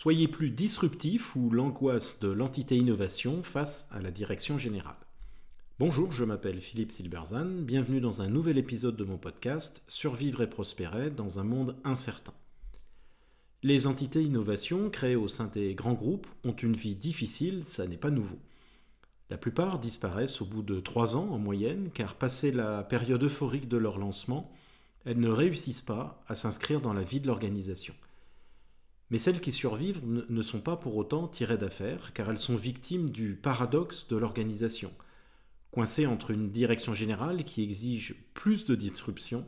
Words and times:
Soyez 0.00 0.28
plus 0.28 0.50
disruptif 0.50 1.34
ou 1.34 1.50
l'angoisse 1.50 2.20
de 2.20 2.28
l'entité 2.28 2.76
innovation 2.76 3.42
face 3.42 3.88
à 3.90 3.98
la 3.98 4.12
direction 4.12 4.56
générale. 4.56 4.94
Bonjour, 5.80 6.12
je 6.12 6.22
m'appelle 6.22 6.60
Philippe 6.60 6.92
Silberzan, 6.92 7.62
bienvenue 7.62 8.00
dans 8.00 8.22
un 8.22 8.28
nouvel 8.28 8.58
épisode 8.58 8.94
de 8.94 9.02
mon 9.02 9.18
podcast 9.18 9.82
Survivre 9.88 10.40
et 10.40 10.48
prospérer 10.48 11.10
dans 11.10 11.40
un 11.40 11.42
monde 11.42 11.74
incertain. 11.82 12.32
Les 13.64 13.88
entités 13.88 14.22
innovation 14.22 14.88
créées 14.88 15.16
au 15.16 15.26
sein 15.26 15.48
des 15.48 15.74
grands 15.74 15.94
groupes 15.94 16.28
ont 16.44 16.54
une 16.54 16.76
vie 16.76 16.94
difficile, 16.94 17.64
ça 17.64 17.88
n'est 17.88 17.96
pas 17.96 18.12
nouveau. 18.12 18.38
La 19.30 19.36
plupart 19.36 19.80
disparaissent 19.80 20.40
au 20.40 20.46
bout 20.46 20.62
de 20.62 20.78
trois 20.78 21.16
ans 21.16 21.30
en 21.32 21.38
moyenne, 21.38 21.90
car 21.92 22.14
passé 22.14 22.52
la 22.52 22.84
période 22.84 23.24
euphorique 23.24 23.68
de 23.68 23.76
leur 23.76 23.98
lancement, 23.98 24.52
elles 25.04 25.18
ne 25.18 25.28
réussissent 25.28 25.82
pas 25.82 26.22
à 26.28 26.36
s'inscrire 26.36 26.80
dans 26.80 26.92
la 26.92 27.02
vie 27.02 27.18
de 27.18 27.26
l'organisation. 27.26 27.94
Mais 29.10 29.18
celles 29.18 29.40
qui 29.40 29.52
survivent 29.52 30.02
ne 30.04 30.42
sont 30.42 30.60
pas 30.60 30.76
pour 30.76 30.96
autant 30.96 31.28
tirées 31.28 31.56
d'affaire, 31.56 32.12
car 32.12 32.30
elles 32.30 32.38
sont 32.38 32.56
victimes 32.56 33.10
du 33.10 33.34
paradoxe 33.34 34.08
de 34.08 34.16
l'organisation, 34.16 34.92
coincées 35.70 36.06
entre 36.06 36.30
une 36.30 36.50
direction 36.50 36.92
générale 36.92 37.44
qui 37.44 37.62
exige 37.62 38.16
plus 38.34 38.66
de 38.66 38.74
disruption 38.74 39.46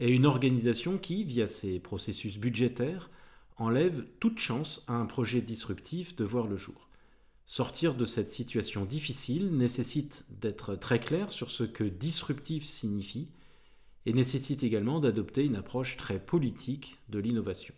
et 0.00 0.10
une 0.10 0.26
organisation 0.26 0.98
qui, 0.98 1.24
via 1.24 1.46
ses 1.46 1.80
processus 1.80 2.38
budgétaires, 2.38 3.10
enlève 3.56 4.04
toute 4.20 4.38
chance 4.38 4.84
à 4.88 4.94
un 4.94 5.06
projet 5.06 5.40
disruptif 5.40 6.16
de 6.16 6.24
voir 6.24 6.46
le 6.46 6.56
jour. 6.56 6.88
Sortir 7.46 7.94
de 7.94 8.06
cette 8.06 8.32
situation 8.32 8.86
difficile 8.86 9.54
nécessite 9.54 10.24
d'être 10.30 10.76
très 10.76 10.98
clair 10.98 11.30
sur 11.30 11.50
ce 11.50 11.64
que 11.64 11.84
disruptif 11.84 12.64
signifie 12.64 13.28
et 14.06 14.14
nécessite 14.14 14.62
également 14.62 14.98
d'adopter 14.98 15.44
une 15.44 15.56
approche 15.56 15.96
très 15.96 16.18
politique 16.18 16.98
de 17.10 17.18
l'innovation. 17.18 17.74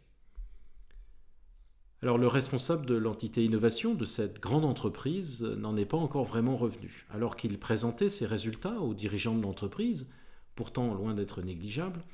Alors 2.07 2.19
le 2.19 2.29
responsable 2.29 2.87
de 2.87 2.95
l'entité 2.95 3.45
innovation 3.45 3.93
de 3.93 4.05
cette 4.05 4.39
grande 4.39 4.65
entreprise 4.65 5.43
n'en 5.43 5.77
est 5.77 5.85
pas 5.85 5.97
encore 5.97 6.23
vraiment 6.23 6.57
revenu. 6.57 7.05
Alors 7.11 7.35
qu'il 7.35 7.59
présentait 7.59 8.11
ses 8.11 8.27
résultats 8.27 8.79
aux 8.79 8.95
dirigeants 8.95 9.35
de 9.35 9.43
l'entreprise, 9.43 10.09
pourtant 10.55 10.95
loin 10.95 11.15
d'être 11.15 11.43
négligeable, 11.43 12.05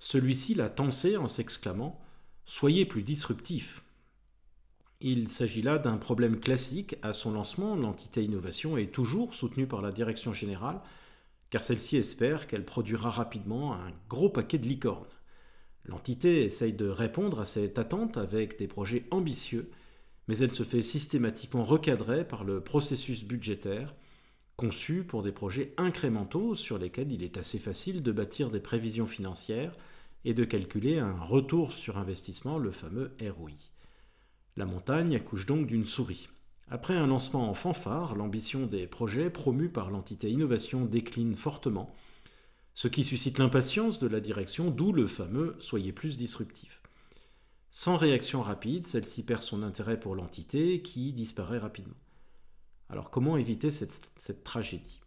celui-ci 0.00 0.56
l'a 0.56 0.68
tensé 0.68 1.16
en 1.16 1.28
s'exclamant 1.28 2.00
Soyez 2.46 2.84
plus 2.84 3.04
disruptif. 3.04 3.84
Il 5.00 5.28
s'agit 5.28 5.62
là 5.62 5.78
d'un 5.78 5.98
problème 5.98 6.40
classique. 6.40 6.96
À 7.02 7.12
son 7.12 7.30
lancement, 7.30 7.76
l'entité 7.76 8.24
innovation 8.24 8.76
est 8.76 8.92
toujours 8.92 9.36
soutenue 9.36 9.68
par 9.68 9.82
la 9.82 9.92
direction 9.92 10.32
générale, 10.32 10.80
car 11.50 11.62
celle-ci 11.62 11.96
espère 11.96 12.48
qu'elle 12.48 12.64
produira 12.64 13.10
rapidement 13.10 13.74
un 13.74 13.92
gros 14.08 14.30
paquet 14.30 14.58
de 14.58 14.66
licornes. 14.66 15.06
L'entité 15.88 16.44
essaye 16.44 16.74
de 16.74 16.88
répondre 16.88 17.40
à 17.40 17.46
cette 17.46 17.78
attente 17.78 18.18
avec 18.18 18.58
des 18.58 18.68
projets 18.68 19.06
ambitieux, 19.10 19.70
mais 20.28 20.36
elle 20.38 20.50
se 20.50 20.62
fait 20.62 20.82
systématiquement 20.82 21.64
recadrer 21.64 22.28
par 22.28 22.44
le 22.44 22.60
processus 22.60 23.24
budgétaire, 23.24 23.94
conçu 24.56 25.02
pour 25.02 25.22
des 25.22 25.32
projets 25.32 25.72
incrémentaux 25.78 26.54
sur 26.54 26.78
lesquels 26.78 27.10
il 27.10 27.24
est 27.24 27.38
assez 27.38 27.58
facile 27.58 28.02
de 28.02 28.12
bâtir 28.12 28.50
des 28.50 28.60
prévisions 28.60 29.06
financières 29.06 29.74
et 30.26 30.34
de 30.34 30.44
calculer 30.44 30.98
un 30.98 31.18
retour 31.18 31.72
sur 31.72 31.96
investissement, 31.96 32.58
le 32.58 32.70
fameux 32.70 33.12
ROI. 33.22 33.52
La 34.56 34.66
montagne 34.66 35.16
accouche 35.16 35.46
donc 35.46 35.66
d'une 35.66 35.86
souris. 35.86 36.28
Après 36.68 36.96
un 36.96 37.06
lancement 37.06 37.48
en 37.48 37.54
fanfare, 37.54 38.14
l'ambition 38.14 38.66
des 38.66 38.86
projets 38.86 39.30
promus 39.30 39.70
par 39.70 39.90
l'entité 39.90 40.28
innovation 40.28 40.84
décline 40.84 41.34
fortement, 41.34 41.90
ce 42.78 42.86
qui 42.86 43.02
suscite 43.02 43.38
l'impatience 43.38 43.98
de 43.98 44.06
la 44.06 44.20
direction, 44.20 44.70
d'où 44.70 44.92
le 44.92 45.08
fameux 45.08 45.56
Soyez 45.58 45.92
plus 45.92 46.16
disruptif. 46.16 46.80
Sans 47.72 47.96
réaction 47.96 48.40
rapide, 48.40 48.86
celle-ci 48.86 49.24
perd 49.24 49.42
son 49.42 49.64
intérêt 49.64 49.98
pour 49.98 50.14
l'entité 50.14 50.80
qui 50.80 51.12
disparaît 51.12 51.58
rapidement. 51.58 51.96
Alors 52.88 53.10
comment 53.10 53.36
éviter 53.36 53.72
cette, 53.72 54.44
tragédie? 54.44 55.00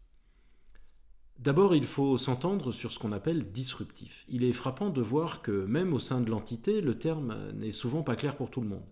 D'abord, 1.40 1.74
il 1.74 1.86
faut 1.86 2.18
s'entendre 2.18 2.74
sur 2.74 2.92
ce 2.92 3.00
qu'on 3.00 3.14
appelle 3.14 3.54
disruptif. 3.54 4.26
Il 4.28 4.44
est 4.44 4.52
frappant 4.52 4.90
de 4.90 5.02
voir 5.02 5.42
que 5.42 5.64
même 5.64 5.94
au 5.94 6.00
sein 6.00 6.20
de 6.20 6.30
l'entité, 6.30 6.82
le 6.82 7.00
terme 7.00 7.54
n'est 7.54 7.72
souvent 7.72 8.04
pas 8.04 8.18
clair 8.18 8.36
pour 8.36 8.52
tout 8.52 8.60
le 8.60 8.68
monde. 8.68 8.90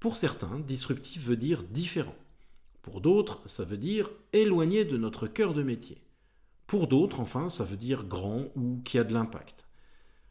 Pour 0.00 0.18
certains, 0.18 0.60
disruptif 0.60 1.22
veut 1.24 1.38
dire 1.38 1.62
différent. 1.62 2.16
Pour 2.82 3.00
d'autres, 3.00 3.40
ça 3.48 3.64
veut 3.64 3.78
dire 3.78 4.10
éloigné 4.34 4.84
de 4.84 4.98
notre 4.98 5.26
cœur 5.26 5.54
de 5.54 5.62
métier. 5.62 5.96
Pour 6.70 6.86
d'autres, 6.86 7.18
enfin, 7.18 7.48
ça 7.48 7.64
veut 7.64 7.76
dire 7.76 8.04
grand 8.04 8.44
ou 8.54 8.80
qui 8.84 8.96
a 9.00 9.02
de 9.02 9.12
l'impact. 9.12 9.66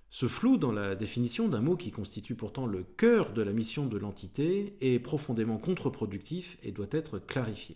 Ce 0.10 0.26
flou 0.26 0.56
dans 0.56 0.72
la 0.72 0.96
définition 0.96 1.50
d'un 1.50 1.60
mot 1.60 1.76
qui 1.76 1.92
constitue 1.92 2.36
pourtant 2.36 2.66
le 2.66 2.84
cœur 2.84 3.34
de 3.34 3.42
la 3.42 3.52
mission 3.52 3.88
de 3.88 3.98
l'entité 3.98 4.78
est 4.80 5.00
profondément 5.00 5.58
contre-productif 5.58 6.58
et 6.64 6.72
doit 6.72 6.88
être 6.92 7.20
clarifié. 7.20 7.76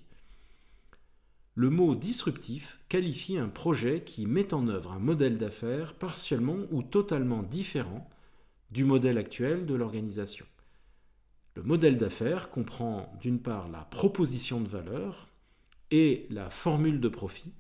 Le 1.56 1.69
mot 1.69 1.94
disruptif 1.94 2.79
qualifie 2.88 3.38
un 3.38 3.50
projet 3.50 4.02
qui 4.02 4.28
met 4.28 4.53
en 4.53 4.69
œuvre 4.69 4.94
un 4.94 5.00
modèle 5.00 5.38
d'affaires 5.38 5.94
partiellement 5.94 6.59
ou 6.72 6.84
totalement 6.84 7.44
différent 7.44 8.09
du 8.72 8.85
modèle 8.85 9.18
actuel 9.18 9.66
de 9.66 9.73
l'organisation. 9.73 10.46
Le 11.56 11.63
modèle 11.63 11.97
d'affaires 11.97 12.50
comprend 12.50 13.13
d'une 13.19 13.41
part 13.41 13.68
la 13.68 13.81
proposition 13.81 14.62
de 14.62 14.69
valeur 14.69 15.28
et 15.91 16.28
la 16.29 16.50
formule 16.50 17.02
de 17.02 17.09
profit, 17.09 17.52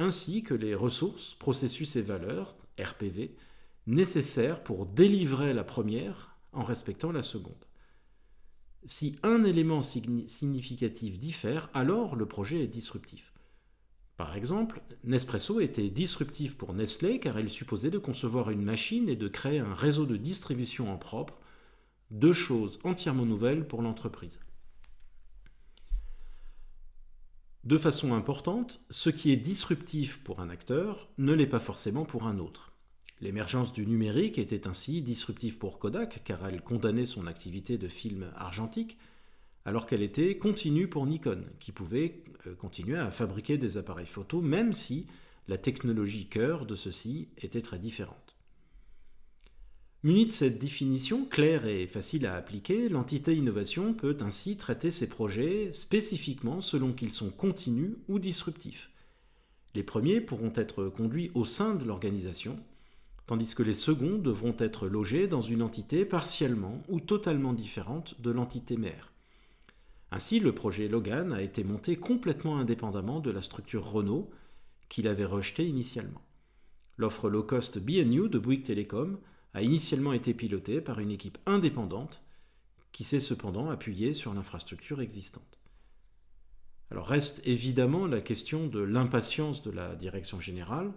ainsi 0.00 0.42
que 0.42 0.54
les 0.54 0.74
ressources, 0.74 1.34
processus 1.34 1.96
et 1.96 2.02
valeurs, 2.02 2.56
RPV, 2.78 3.36
nécessaires 3.86 4.62
pour 4.62 4.86
délivrer 4.86 5.52
la 5.54 5.64
première 5.64 6.36
en 6.52 6.62
respectant 6.62 7.12
la 7.12 7.22
seconde. 7.22 7.66
Si 8.86 9.18
un 9.22 9.44
élément 9.44 9.82
significatif 9.82 11.18
diffère, 11.18 11.68
alors 11.74 12.16
le 12.16 12.26
projet 12.26 12.62
est 12.62 12.66
disruptif. 12.66 13.34
Par 14.16 14.36
exemple, 14.36 14.82
Nespresso 15.04 15.60
était 15.60 15.88
disruptif 15.88 16.56
pour 16.56 16.72
Nestlé 16.74 17.20
car 17.20 17.38
il 17.38 17.48
supposait 17.48 17.90
de 17.90 17.98
concevoir 17.98 18.50
une 18.50 18.62
machine 18.62 19.08
et 19.08 19.16
de 19.16 19.28
créer 19.28 19.58
un 19.58 19.74
réseau 19.74 20.06
de 20.06 20.16
distribution 20.16 20.92
en 20.92 20.96
propre, 20.96 21.38
deux 22.10 22.32
choses 22.32 22.78
entièrement 22.84 23.26
nouvelles 23.26 23.66
pour 23.66 23.82
l'entreprise. 23.82 24.40
De 27.64 27.76
façon 27.76 28.14
importante, 28.14 28.80
ce 28.88 29.10
qui 29.10 29.32
est 29.32 29.36
disruptif 29.36 30.18
pour 30.24 30.40
un 30.40 30.48
acteur 30.48 31.10
ne 31.18 31.34
l'est 31.34 31.46
pas 31.46 31.60
forcément 31.60 32.06
pour 32.06 32.26
un 32.26 32.38
autre. 32.38 32.72
L'émergence 33.20 33.74
du 33.74 33.86
numérique 33.86 34.38
était 34.38 34.66
ainsi 34.66 35.02
disruptive 35.02 35.58
pour 35.58 35.78
Kodak 35.78 36.22
car 36.24 36.46
elle 36.46 36.62
condamnait 36.62 37.04
son 37.04 37.26
activité 37.26 37.76
de 37.76 37.88
film 37.88 38.32
argentique, 38.34 38.96
alors 39.66 39.84
qu'elle 39.84 40.00
était 40.00 40.38
continue 40.38 40.88
pour 40.88 41.04
Nikon, 41.04 41.44
qui 41.58 41.70
pouvait 41.70 42.24
euh, 42.46 42.54
continuer 42.54 42.96
à 42.96 43.10
fabriquer 43.10 43.58
des 43.58 43.76
appareils 43.76 44.06
photo 44.06 44.40
même 44.40 44.72
si 44.72 45.06
la 45.46 45.58
technologie 45.58 46.28
cœur 46.28 46.64
de 46.64 46.74
ceux-ci 46.74 47.28
était 47.36 47.60
très 47.60 47.78
différente. 47.78 48.29
Munie 50.02 50.24
de 50.24 50.30
cette 50.30 50.58
définition 50.58 51.26
claire 51.26 51.66
et 51.66 51.86
facile 51.86 52.24
à 52.24 52.34
appliquer, 52.34 52.88
l'entité 52.88 53.34
innovation 53.36 53.92
peut 53.92 54.16
ainsi 54.20 54.56
traiter 54.56 54.90
ses 54.90 55.10
projets 55.10 55.74
spécifiquement 55.74 56.62
selon 56.62 56.94
qu'ils 56.94 57.12
sont 57.12 57.28
continus 57.28 57.96
ou 58.08 58.18
disruptifs. 58.18 58.90
Les 59.74 59.82
premiers 59.82 60.22
pourront 60.22 60.54
être 60.56 60.86
conduits 60.86 61.30
au 61.34 61.44
sein 61.44 61.74
de 61.74 61.84
l'organisation, 61.84 62.58
tandis 63.26 63.54
que 63.54 63.62
les 63.62 63.74
seconds 63.74 64.16
devront 64.16 64.56
être 64.58 64.88
logés 64.88 65.28
dans 65.28 65.42
une 65.42 65.60
entité 65.60 66.06
partiellement 66.06 66.82
ou 66.88 66.98
totalement 66.98 67.52
différente 67.52 68.18
de 68.22 68.30
l'entité 68.30 68.78
mère. 68.78 69.12
Ainsi, 70.12 70.40
le 70.40 70.54
projet 70.54 70.88
Logan 70.88 71.30
a 71.30 71.42
été 71.42 71.62
monté 71.62 71.96
complètement 71.96 72.56
indépendamment 72.56 73.20
de 73.20 73.30
la 73.30 73.42
structure 73.42 73.84
Renault 73.84 74.30
qu'il 74.88 75.06
avait 75.06 75.26
rejetée 75.26 75.66
initialement. 75.66 76.22
L'offre 76.96 77.28
low-cost 77.28 77.78
BNU 77.78 78.30
de 78.30 78.38
Bouygues 78.38 78.64
Telecom 78.64 79.18
a 79.54 79.62
initialement 79.62 80.12
été 80.12 80.34
piloté 80.34 80.80
par 80.80 81.00
une 81.00 81.10
équipe 81.10 81.38
indépendante 81.46 82.22
qui 82.92 83.04
s'est 83.04 83.20
cependant 83.20 83.70
appuyée 83.70 84.12
sur 84.12 84.34
l'infrastructure 84.34 85.00
existante. 85.00 85.58
Alors 86.90 87.06
reste 87.06 87.40
évidemment 87.46 88.06
la 88.06 88.20
question 88.20 88.66
de 88.66 88.80
l'impatience 88.80 89.62
de 89.62 89.70
la 89.70 89.94
direction 89.94 90.40
générale. 90.40 90.92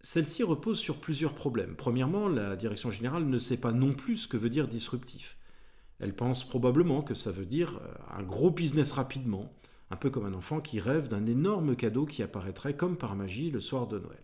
Celle-ci 0.00 0.42
repose 0.42 0.78
sur 0.78 1.00
plusieurs 1.00 1.34
problèmes. 1.34 1.74
Premièrement, 1.74 2.28
la 2.28 2.56
direction 2.56 2.90
générale 2.90 3.24
ne 3.24 3.38
sait 3.38 3.56
pas 3.56 3.72
non 3.72 3.92
plus 3.92 4.18
ce 4.18 4.28
que 4.28 4.36
veut 4.36 4.50
dire 4.50 4.68
disruptif. 4.68 5.36
Elle 5.98 6.14
pense 6.14 6.46
probablement 6.46 7.02
que 7.02 7.14
ça 7.14 7.32
veut 7.32 7.46
dire 7.46 7.80
euh, 7.82 8.18
un 8.18 8.22
gros 8.22 8.50
business 8.50 8.92
rapidement, 8.92 9.52
un 9.90 9.96
peu 9.96 10.10
comme 10.10 10.26
un 10.26 10.34
enfant 10.34 10.60
qui 10.60 10.80
rêve 10.80 11.08
d'un 11.08 11.26
énorme 11.26 11.76
cadeau 11.76 12.04
qui 12.04 12.22
apparaîtrait 12.22 12.76
comme 12.76 12.96
par 12.96 13.16
magie 13.16 13.50
le 13.50 13.60
soir 13.60 13.86
de 13.86 13.98
Noël. 13.98 14.22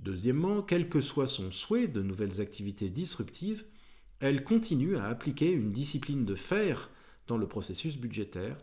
Deuxièmement, 0.00 0.62
quel 0.62 0.88
que 0.88 1.00
soit 1.00 1.28
son 1.28 1.50
souhait 1.50 1.88
de 1.88 2.02
nouvelles 2.02 2.40
activités 2.40 2.90
disruptives, 2.90 3.64
elle 4.20 4.44
continue 4.44 4.96
à 4.96 5.06
appliquer 5.06 5.50
une 5.52 5.72
discipline 5.72 6.24
de 6.24 6.34
fer 6.34 6.90
dans 7.26 7.36
le 7.36 7.48
processus 7.48 7.98
budgétaire, 7.98 8.56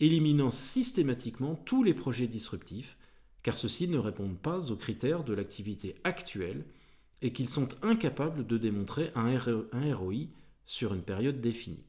éliminant 0.00 0.50
systématiquement 0.50 1.54
tous 1.54 1.82
les 1.82 1.94
projets 1.94 2.26
disruptifs, 2.26 2.98
car 3.42 3.56
ceux-ci 3.56 3.88
ne 3.88 3.98
répondent 3.98 4.38
pas 4.38 4.70
aux 4.70 4.76
critères 4.76 5.24
de 5.24 5.34
l'activité 5.34 5.96
actuelle 6.04 6.64
et 7.22 7.32
qu'ils 7.32 7.48
sont 7.48 7.68
incapables 7.82 8.46
de 8.46 8.58
démontrer 8.58 9.10
un 9.14 9.38
ROI 9.38 10.26
sur 10.64 10.94
une 10.94 11.02
période 11.02 11.40
définie. 11.40 11.84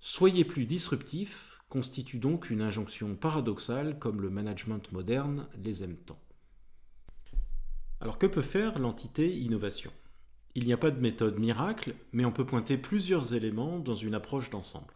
Soyez 0.00 0.44
plus 0.44 0.64
disruptif 0.64 1.58
constitue 1.68 2.18
donc 2.18 2.50
une 2.50 2.62
injonction 2.62 3.14
paradoxale 3.14 3.98
comme 3.98 4.20
le 4.20 4.30
management 4.30 4.90
moderne 4.92 5.46
les 5.62 5.84
aime 5.84 5.96
tant. 5.96 6.18
Alors 8.00 8.16
que 8.16 8.26
peut 8.26 8.40
faire 8.40 8.78
l'entité 8.78 9.30
innovation? 9.36 9.90
Il 10.54 10.64
n'y 10.64 10.72
a 10.72 10.78
pas 10.78 10.90
de 10.90 11.00
méthode 11.00 11.38
miracle, 11.38 11.94
mais 12.12 12.24
on 12.24 12.32
peut 12.32 12.46
pointer 12.46 12.78
plusieurs 12.78 13.34
éléments 13.34 13.78
dans 13.78 13.94
une 13.94 14.14
approche 14.14 14.48
d'ensemble. 14.48 14.94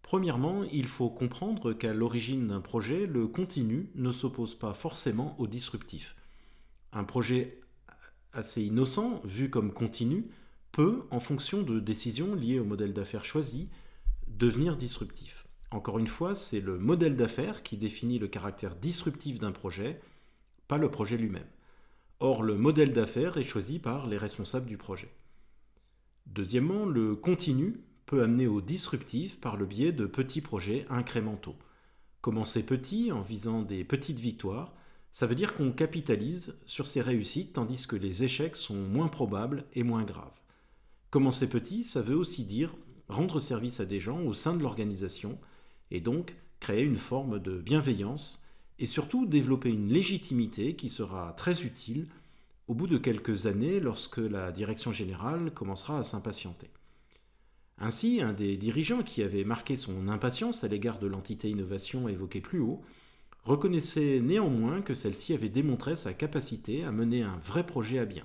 Premièrement, 0.00 0.64
il 0.72 0.86
faut 0.86 1.10
comprendre 1.10 1.74
qu'à 1.74 1.92
l'origine 1.92 2.48
d'un 2.48 2.62
projet, 2.62 3.06
le 3.06 3.28
continu 3.28 3.90
ne 3.94 4.10
s'oppose 4.10 4.54
pas 4.54 4.72
forcément 4.72 5.38
au 5.38 5.46
disruptif. 5.46 6.16
Un 6.94 7.04
projet 7.04 7.60
assez 8.32 8.62
innocent, 8.62 9.20
vu 9.24 9.50
comme 9.50 9.72
continu, 9.72 10.30
peut, 10.72 11.02
en 11.10 11.20
fonction 11.20 11.62
de 11.62 11.78
décisions 11.78 12.34
liées 12.34 12.58
au 12.58 12.64
modèle 12.64 12.94
d'affaires 12.94 13.26
choisi, 13.26 13.68
devenir 14.28 14.78
disruptif. 14.78 15.46
Encore 15.70 15.98
une 15.98 16.08
fois, 16.08 16.34
c'est 16.34 16.60
le 16.60 16.78
modèle 16.78 17.16
d'affaires 17.16 17.62
qui 17.62 17.76
définit 17.76 18.18
le 18.18 18.28
caractère 18.28 18.76
disruptif 18.76 19.38
d'un 19.38 19.52
projet, 19.52 20.00
pas 20.68 20.78
le 20.78 20.90
projet 20.90 21.18
lui-même. 21.18 21.46
Or, 22.20 22.42
le 22.42 22.54
modèle 22.54 22.92
d'affaires 22.92 23.38
est 23.38 23.44
choisi 23.44 23.78
par 23.78 24.06
les 24.06 24.18
responsables 24.18 24.66
du 24.66 24.76
projet. 24.76 25.10
Deuxièmement, 26.26 26.84
le 26.84 27.16
continu 27.16 27.80
peut 28.04 28.22
amener 28.22 28.46
au 28.46 28.60
disruptif 28.60 29.40
par 29.40 29.56
le 29.56 29.64
biais 29.64 29.92
de 29.92 30.04
petits 30.04 30.42
projets 30.42 30.84
incrémentaux. 30.90 31.56
Commencer 32.20 32.66
petit 32.66 33.10
en 33.10 33.22
visant 33.22 33.62
des 33.62 33.84
petites 33.84 34.20
victoires, 34.20 34.74
ça 35.12 35.26
veut 35.26 35.34
dire 35.34 35.54
qu'on 35.54 35.72
capitalise 35.72 36.54
sur 36.66 36.86
ses 36.86 37.00
réussites 37.00 37.54
tandis 37.54 37.86
que 37.86 37.96
les 37.96 38.22
échecs 38.22 38.56
sont 38.56 38.76
moins 38.76 39.08
probables 39.08 39.64
et 39.72 39.82
moins 39.82 40.04
graves. 40.04 40.38
Commencer 41.08 41.48
petit, 41.48 41.82
ça 41.82 42.02
veut 42.02 42.16
aussi 42.16 42.44
dire 42.44 42.74
rendre 43.08 43.40
service 43.40 43.80
à 43.80 43.86
des 43.86 43.98
gens 43.98 44.20
au 44.22 44.34
sein 44.34 44.54
de 44.54 44.62
l'organisation 44.62 45.38
et 45.90 46.00
donc 46.00 46.36
créer 46.60 46.84
une 46.84 46.98
forme 46.98 47.40
de 47.40 47.58
bienveillance 47.58 48.42
et 48.80 48.86
surtout 48.86 49.26
développer 49.26 49.70
une 49.70 49.92
légitimité 49.92 50.74
qui 50.74 50.88
sera 50.88 51.34
très 51.34 51.62
utile 51.62 52.08
au 52.66 52.74
bout 52.74 52.86
de 52.86 52.98
quelques 52.98 53.46
années 53.46 53.78
lorsque 53.78 54.18
la 54.18 54.50
direction 54.50 54.90
générale 54.90 55.52
commencera 55.52 55.98
à 55.98 56.02
s'impatienter. 56.02 56.70
Ainsi, 57.78 58.20
un 58.22 58.32
des 58.32 58.56
dirigeants 58.56 59.02
qui 59.02 59.22
avait 59.22 59.44
marqué 59.44 59.76
son 59.76 60.08
impatience 60.08 60.64
à 60.64 60.68
l'égard 60.68 60.98
de 60.98 61.06
l'entité 61.06 61.50
innovation 61.50 62.08
évoquée 62.08 62.40
plus 62.40 62.60
haut 62.60 62.82
reconnaissait 63.44 64.20
néanmoins 64.20 64.82
que 64.82 64.94
celle-ci 64.94 65.34
avait 65.34 65.48
démontré 65.48 65.96
sa 65.96 66.12
capacité 66.12 66.84
à 66.84 66.92
mener 66.92 67.22
un 67.22 67.38
vrai 67.38 67.66
projet 67.66 67.98
à 67.98 68.04
bien. 68.04 68.24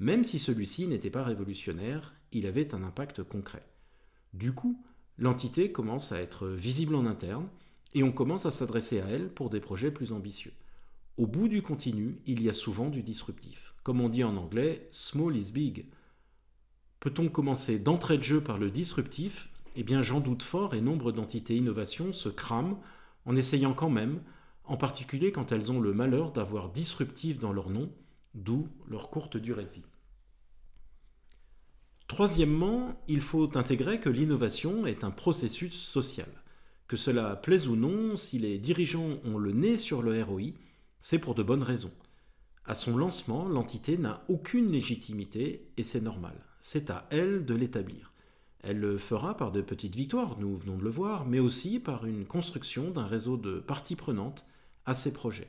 Même 0.00 0.24
si 0.24 0.38
celui-ci 0.38 0.86
n'était 0.86 1.10
pas 1.10 1.24
révolutionnaire, 1.24 2.14
il 2.32 2.46
avait 2.46 2.74
un 2.74 2.82
impact 2.82 3.22
concret. 3.22 3.66
Du 4.32 4.52
coup, 4.52 4.82
l'entité 5.18 5.72
commence 5.72 6.12
à 6.12 6.20
être 6.20 6.48
visible 6.48 6.94
en 6.94 7.06
interne 7.06 7.48
et 7.94 8.02
on 8.02 8.12
commence 8.12 8.46
à 8.46 8.50
s'adresser 8.50 9.00
à 9.00 9.06
elle 9.06 9.28
pour 9.28 9.50
des 9.50 9.60
projets 9.60 9.90
plus 9.90 10.12
ambitieux. 10.12 10.52
Au 11.16 11.26
bout 11.26 11.48
du 11.48 11.62
continu, 11.62 12.20
il 12.26 12.42
y 12.42 12.48
a 12.48 12.54
souvent 12.54 12.90
du 12.90 13.02
disruptif. 13.02 13.74
Comme 13.82 14.00
on 14.00 14.08
dit 14.08 14.24
en 14.24 14.36
anglais, 14.36 14.88
small 14.92 15.36
is 15.36 15.50
big. 15.50 15.86
Peut-on 17.00 17.28
commencer 17.28 17.78
d'entrée 17.78 18.18
de 18.18 18.22
jeu 18.22 18.40
par 18.40 18.58
le 18.58 18.70
disruptif? 18.70 19.48
Eh 19.76 19.82
bien, 19.82 20.02
j'en 20.02 20.20
doute 20.20 20.42
fort 20.42 20.74
et 20.74 20.80
nombre 20.80 21.12
d'entités 21.12 21.56
innovation 21.56 22.12
se 22.12 22.28
crament 22.28 22.78
en 23.24 23.36
essayant 23.36 23.74
quand 23.74 23.90
même, 23.90 24.22
en 24.64 24.76
particulier 24.76 25.32
quand 25.32 25.52
elles 25.52 25.72
ont 25.72 25.80
le 25.80 25.92
malheur 25.92 26.32
d'avoir 26.32 26.70
disruptif 26.70 27.38
dans 27.38 27.52
leur 27.52 27.70
nom, 27.70 27.90
d'où 28.34 28.68
leur 28.88 29.10
courte 29.10 29.36
durée 29.36 29.64
de 29.64 29.70
vie. 29.70 29.84
Troisièmement, 32.06 33.00
il 33.06 33.20
faut 33.20 33.56
intégrer 33.56 34.00
que 34.00 34.08
l'innovation 34.08 34.86
est 34.86 35.04
un 35.04 35.10
processus 35.10 35.74
social. 35.74 36.28
Que 36.88 36.96
cela 36.96 37.36
plaise 37.36 37.68
ou 37.68 37.76
non, 37.76 38.16
si 38.16 38.38
les 38.38 38.58
dirigeants 38.58 39.18
ont 39.24 39.36
le 39.36 39.52
nez 39.52 39.76
sur 39.76 40.00
le 40.00 40.22
ROI, 40.22 40.54
c'est 41.00 41.18
pour 41.18 41.34
de 41.34 41.42
bonnes 41.42 41.62
raisons. 41.62 41.92
À 42.64 42.74
son 42.74 42.96
lancement, 42.96 43.46
l'entité 43.46 43.98
n'a 43.98 44.24
aucune 44.28 44.72
légitimité 44.72 45.70
et 45.76 45.82
c'est 45.82 46.00
normal. 46.00 46.34
C'est 46.60 46.90
à 46.90 47.06
elle 47.10 47.44
de 47.44 47.54
l'établir. 47.54 48.12
Elle 48.60 48.80
le 48.80 48.98
fera 48.98 49.36
par 49.36 49.52
de 49.52 49.60
petites 49.60 49.94
victoires, 49.94 50.38
nous 50.38 50.56
venons 50.56 50.78
de 50.78 50.82
le 50.82 50.90
voir, 50.90 51.26
mais 51.26 51.38
aussi 51.38 51.78
par 51.78 52.06
une 52.06 52.26
construction 52.26 52.90
d'un 52.90 53.06
réseau 53.06 53.36
de 53.36 53.60
parties 53.60 53.96
prenantes 53.96 54.46
à 54.84 54.94
ses 54.94 55.12
projets. 55.12 55.48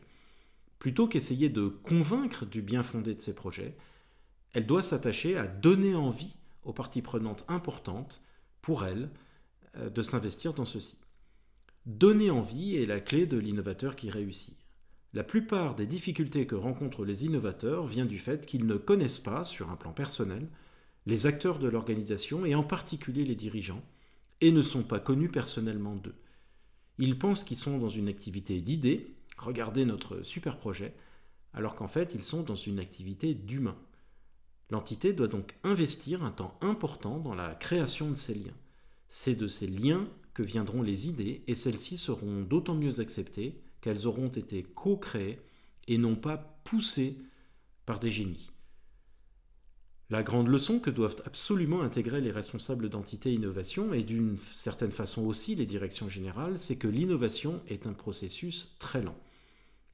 Plutôt 0.77 1.07
qu'essayer 1.07 1.49
de 1.49 1.67
convaincre 1.67 2.45
du 2.45 2.61
bien 2.61 2.83
fondé 2.83 3.15
de 3.15 3.21
ses 3.21 3.33
projets, 3.33 3.75
elle 4.53 4.65
doit 4.65 4.81
s'attacher 4.81 5.37
à 5.37 5.47
donner 5.47 5.95
envie 5.95 6.35
aux 6.63 6.73
parties 6.73 7.01
prenantes 7.01 7.45
importantes, 7.47 8.21
pour 8.61 8.85
elle, 8.85 9.09
euh, 9.77 9.89
de 9.89 10.01
s'investir 10.01 10.53
dans 10.53 10.65
ceci. 10.65 10.98
Donner 11.85 12.29
envie 12.29 12.75
est 12.75 12.85
la 12.85 12.99
clé 12.99 13.25
de 13.25 13.37
l'innovateur 13.37 13.95
qui 13.95 14.09
réussit. 14.09 14.57
La 15.13 15.23
plupart 15.23 15.75
des 15.75 15.87
difficultés 15.87 16.45
que 16.45 16.55
rencontrent 16.55 17.05
les 17.05 17.25
innovateurs 17.25 17.87
viennent 17.87 18.07
du 18.07 18.19
fait 18.19 18.45
qu'ils 18.45 18.67
ne 18.67 18.75
connaissent 18.75 19.19
pas, 19.19 19.43
sur 19.43 19.71
un 19.71 19.75
plan 19.75 19.91
personnel, 19.91 20.47
les 21.07 21.25
acteurs 21.25 21.57
de 21.57 21.67
l'organisation 21.67 22.45
et 22.45 22.53
en 22.53 22.63
particulier 22.63 23.25
les 23.25 23.35
dirigeants, 23.35 23.83
et 24.41 24.51
ne 24.51 24.61
sont 24.61 24.83
pas 24.83 24.99
connus 24.99 25.29
personnellement 25.29 25.95
d'eux. 25.95 26.15
Ils 26.99 27.17
pensent 27.17 27.43
qu'ils 27.43 27.57
sont 27.57 27.77
dans 27.77 27.89
une 27.89 28.09
activité 28.09 28.61
d'idées, 28.61 29.15
regardez 29.37 29.85
notre 29.85 30.21
super 30.21 30.57
projet, 30.57 30.93
alors 31.53 31.75
qu'en 31.75 31.87
fait 31.87 32.13
ils 32.13 32.23
sont 32.23 32.43
dans 32.43 32.55
une 32.55 32.79
activité 32.79 33.33
d'humain. 33.33 33.77
L'entité 34.69 35.13
doit 35.13 35.27
donc 35.27 35.55
investir 35.63 36.23
un 36.23 36.31
temps 36.31 36.59
important 36.61 37.17
dans 37.17 37.33
la 37.33 37.55
création 37.55 38.11
de 38.11 38.15
ces 38.15 38.35
liens. 38.35 38.57
C'est 39.07 39.35
de 39.35 39.47
ces 39.47 39.65
liens 39.65 40.07
viendront 40.43 40.81
les 40.81 41.07
idées 41.07 41.43
et 41.47 41.55
celles-ci 41.55 41.97
seront 41.97 42.41
d'autant 42.41 42.75
mieux 42.75 42.99
acceptées 42.99 43.59
qu'elles 43.81 44.07
auront 44.07 44.29
été 44.29 44.63
co-créées 44.63 45.39
et 45.87 45.97
non 45.97 46.15
pas 46.15 46.37
poussées 46.63 47.17
par 47.85 47.99
des 47.99 48.11
génies. 48.11 48.51
La 50.11 50.23
grande 50.23 50.47
leçon 50.47 50.79
que 50.79 50.89
doivent 50.89 51.21
absolument 51.25 51.81
intégrer 51.81 52.19
les 52.19 52.31
responsables 52.31 52.89
d'entité 52.89 53.31
innovation 53.31 53.93
et 53.93 54.01
d'une 54.01 54.37
certaine 54.51 54.91
façon 54.91 55.25
aussi 55.25 55.53
les 55.53 55.67
directions 55.67 56.09
générales, 56.09 56.57
c'est 56.57 56.77
que 56.77 56.87
l'innovation 56.87 57.61
est 57.67 57.85
un 57.85 57.93
processus 57.93 58.75
très 58.79 59.03
lent. 59.03 59.17